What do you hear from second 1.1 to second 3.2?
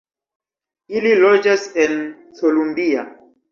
loĝas en Columbia.